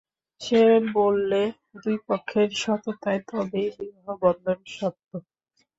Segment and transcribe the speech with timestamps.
[0.41, 0.61] সে
[0.95, 1.41] বললে,
[1.75, 5.09] দুই পক্ষের সততায় তবেই বিবাহবন্ধন সত্য।